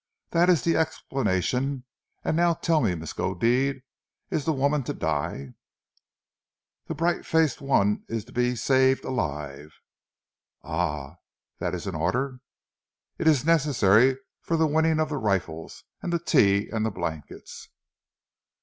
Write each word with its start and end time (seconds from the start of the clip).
That 0.31 0.49
is 0.49 0.63
the 0.63 0.75
explanation, 0.75 1.83
and 2.23 2.35
now 2.35 2.55
tell 2.55 2.81
me, 2.81 2.95
Miskodeed, 2.95 3.83
is 4.31 4.45
the 4.45 4.51
woman 4.51 4.81
to 4.85 4.95
die?" 4.95 5.53
"The 6.87 6.95
bright 6.95 7.23
faced 7.23 7.61
one 7.61 8.03
is 8.09 8.25
to 8.25 8.31
be 8.31 8.55
saved 8.55 9.05
alive." 9.05 9.75
"Ah! 10.63 11.17
That 11.59 11.75
is 11.75 11.85
an 11.85 11.93
order?" 11.93 12.39
"It 13.19 13.27
is 13.27 13.45
necessary 13.45 14.17
for 14.41 14.57
the 14.57 14.65
winning 14.65 14.99
of 14.99 15.09
the 15.09 15.17
rifles, 15.17 15.83
and 16.01 16.11
the 16.11 16.17
tea 16.17 16.67
and 16.69 16.83
the 16.83 16.89
blankets." 16.89 17.69